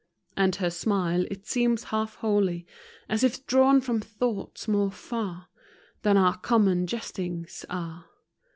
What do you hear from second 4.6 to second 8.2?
more far Than our common jestings are.